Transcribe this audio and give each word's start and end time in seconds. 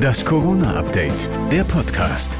Das 0.00 0.24
Corona-Update, 0.24 1.28
der 1.50 1.64
Podcast. 1.64 2.38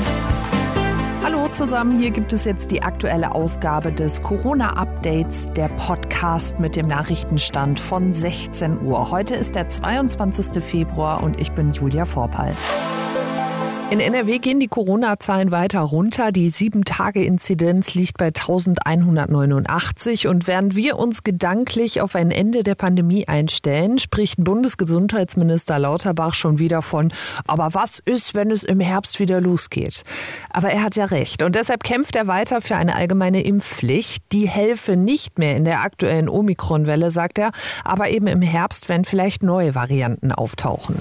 Hallo 1.24 1.48
zusammen, 1.48 1.98
hier 1.98 2.10
gibt 2.10 2.32
es 2.32 2.44
jetzt 2.44 2.70
die 2.70 2.82
aktuelle 2.82 3.34
Ausgabe 3.34 3.92
des 3.92 4.22
Corona-Updates, 4.22 5.52
der 5.52 5.68
Podcast 5.70 6.60
mit 6.60 6.76
dem 6.76 6.86
Nachrichtenstand 6.86 7.80
von 7.80 8.12
16 8.14 8.82
Uhr. 8.82 9.10
Heute 9.10 9.34
ist 9.34 9.56
der 9.56 9.68
22. 9.68 10.62
Februar 10.62 11.22
und 11.22 11.40
ich 11.40 11.50
bin 11.52 11.72
Julia 11.72 12.04
Vorpal. 12.04 12.54
In 13.92 14.00
NRW 14.00 14.38
gehen 14.38 14.58
die 14.58 14.68
Corona-Zahlen 14.68 15.50
weiter 15.50 15.80
runter. 15.80 16.32
Die 16.32 16.48
7-Tage-Inzidenz 16.48 17.92
liegt 17.92 18.16
bei 18.16 18.28
1189. 18.28 20.28
Und 20.28 20.46
während 20.46 20.74
wir 20.74 20.98
uns 20.98 21.24
gedanklich 21.24 22.00
auf 22.00 22.14
ein 22.14 22.30
Ende 22.30 22.62
der 22.62 22.74
Pandemie 22.74 23.28
einstellen, 23.28 23.98
spricht 23.98 24.42
Bundesgesundheitsminister 24.42 25.78
Lauterbach 25.78 26.32
schon 26.32 26.58
wieder 26.58 26.80
von, 26.80 27.12
aber 27.46 27.74
was 27.74 27.98
ist, 27.98 28.34
wenn 28.34 28.50
es 28.50 28.64
im 28.64 28.80
Herbst 28.80 29.20
wieder 29.20 29.42
losgeht? 29.42 30.04
Aber 30.48 30.70
er 30.70 30.82
hat 30.82 30.96
ja 30.96 31.04
recht. 31.04 31.42
Und 31.42 31.54
deshalb 31.54 31.84
kämpft 31.84 32.16
er 32.16 32.26
weiter 32.26 32.62
für 32.62 32.76
eine 32.76 32.96
allgemeine 32.96 33.42
Impfpflicht. 33.42 34.24
Die 34.32 34.48
helfe 34.48 34.96
nicht 34.96 35.38
mehr 35.38 35.54
in 35.54 35.66
der 35.66 35.82
aktuellen 35.82 36.30
Omikron-Welle, 36.30 37.10
sagt 37.10 37.36
er, 37.36 37.50
aber 37.84 38.08
eben 38.08 38.26
im 38.26 38.40
Herbst, 38.40 38.88
wenn 38.88 39.04
vielleicht 39.04 39.42
neue 39.42 39.74
Varianten 39.74 40.32
auftauchen. 40.32 40.96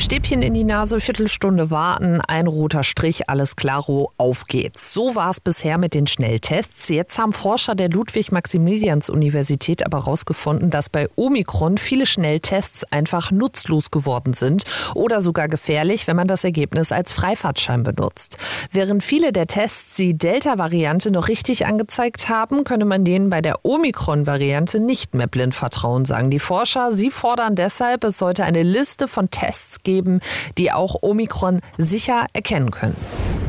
Stäbchen 0.00 0.40
in 0.40 0.54
die 0.54 0.64
Nase, 0.64 0.98
Viertelstunde 0.98 1.70
warten, 1.70 2.22
ein 2.22 2.46
roter 2.46 2.84
Strich, 2.84 3.28
alles 3.28 3.54
klaro, 3.54 4.12
auf 4.16 4.46
geht's. 4.46 4.94
So 4.94 5.14
war 5.14 5.28
es 5.28 5.40
bisher 5.40 5.76
mit 5.76 5.92
den 5.92 6.06
Schnelltests. 6.06 6.88
Jetzt 6.88 7.18
haben 7.18 7.34
Forscher 7.34 7.74
der 7.74 7.90
Ludwig-Maximilians-Universität 7.90 9.84
aber 9.84 9.98
herausgefunden, 9.98 10.70
dass 10.70 10.88
bei 10.88 11.06
Omikron 11.16 11.76
viele 11.76 12.06
Schnelltests 12.06 12.90
einfach 12.90 13.30
nutzlos 13.30 13.90
geworden 13.90 14.32
sind 14.32 14.64
oder 14.94 15.20
sogar 15.20 15.48
gefährlich, 15.48 16.06
wenn 16.06 16.16
man 16.16 16.28
das 16.28 16.44
Ergebnis 16.44 16.92
als 16.92 17.12
Freifahrtschein 17.12 17.82
benutzt. 17.82 18.38
Während 18.72 19.04
viele 19.04 19.32
der 19.32 19.48
Tests 19.48 19.96
die 19.96 20.16
Delta-Variante 20.16 21.10
noch 21.10 21.28
richtig 21.28 21.66
angezeigt 21.66 22.30
haben, 22.30 22.64
könne 22.64 22.86
man 22.86 23.04
denen 23.04 23.28
bei 23.28 23.42
der 23.42 23.66
Omikron-Variante 23.66 24.80
nicht 24.80 25.14
mehr 25.14 25.26
blind 25.26 25.54
vertrauen, 25.54 26.06
sagen 26.06 26.30
die 26.30 26.38
Forscher. 26.38 26.90
Sie 26.90 27.10
fordern 27.10 27.54
deshalb, 27.54 28.02
es 28.04 28.16
sollte 28.18 28.44
eine 28.44 28.62
Liste 28.62 29.06
von 29.06 29.30
Tests 29.30 29.82
geben, 29.82 29.89
geben, 29.90 30.20
die 30.56 30.70
auch 30.70 31.02
Omikron 31.02 31.60
sicher 31.76 32.26
erkennen 32.32 32.70
können. 32.70 32.96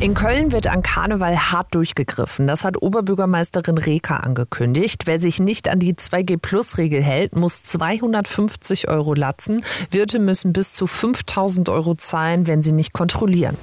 In 0.00 0.14
Köln 0.14 0.50
wird 0.50 0.66
an 0.66 0.82
Karneval 0.82 1.52
hart 1.52 1.72
durchgegriffen. 1.76 2.48
Das 2.48 2.64
hat 2.64 2.82
Oberbürgermeisterin 2.82 3.78
Reker 3.78 4.24
angekündigt. 4.24 5.02
Wer 5.06 5.20
sich 5.20 5.38
nicht 5.38 5.68
an 5.68 5.78
die 5.78 5.94
2G-Plus-Regel 5.94 7.00
hält, 7.00 7.36
muss 7.36 7.62
250 7.62 8.88
Euro 8.88 9.14
latzen. 9.14 9.64
Wirte 9.90 10.18
müssen 10.18 10.52
bis 10.52 10.72
zu 10.72 10.88
5000 10.88 11.68
Euro 11.68 11.94
zahlen, 11.94 12.48
wenn 12.48 12.62
sie 12.62 12.72
nicht 12.72 12.92
kontrollieren. 12.92 13.56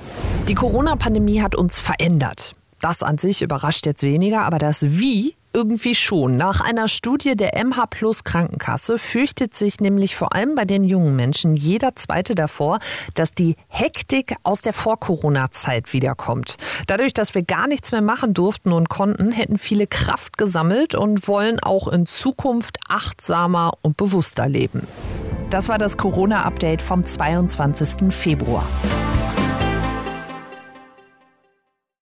Die 0.48 0.56
Corona-Pandemie 0.56 1.42
hat 1.42 1.56
uns 1.56 1.82
verändert. 1.82 2.56
Das 2.80 3.04
an 3.04 3.18
sich 3.18 3.42
überrascht 3.42 3.86
jetzt 3.86 4.04
weniger, 4.04 4.44
aber 4.44 4.60
das 4.60 4.98
Wie 4.98 5.36
irgendwie 5.54 5.96
schon. 5.96 6.38
Nach 6.38 6.62
einer 6.62 6.88
Studie 6.88 7.36
der 7.36 7.64
MH 7.64 7.88
Plus 7.88 8.24
Krankenkasse 8.24 9.00
fürchtet 9.00 9.54
sich 9.54 9.80
nämlich 9.80 10.16
vor 10.16 10.36
allem 10.36 10.56
bei 10.56 10.66
den 10.66 10.84
jungen 10.84 11.16
Menschen 11.16 11.56
jeder 11.56 11.96
zweite 11.96 12.36
davor, 12.36 12.80
dass 13.16 13.32
die 13.32 13.56
Hektik 13.68 14.36
aus 14.44 14.62
der 14.62 14.74
Vor-Corona-Zeit 14.74 15.94
wiederkommt. 15.94 16.58
Dadurch, 16.88 17.14
dass 17.14 17.36
wir 17.36 17.44
gar 17.44 17.68
nichts 17.68 17.92
mehr 17.92 18.02
machen 18.02 18.34
durften 18.34 18.72
und 18.72 18.90
konnten, 18.90 19.32
hätten 19.32 19.58
viele 19.58 19.88
Kraft 19.88 20.38
gesammelt 20.38 20.96
und 20.96 21.28
wollen 21.28 21.60
auch 21.60 21.88
in 21.88 22.06
Zukunft 22.06 22.78
achtsamer 22.88 23.74
und 23.82 23.98
bewusster 23.98 24.48
leben. 24.48 24.88
Das 25.50 25.68
war 25.68 25.78
das 25.80 25.98
Corona-Update 25.98 26.82
vom 26.82 27.06
22. 27.06 28.14
Februar. 28.14 28.64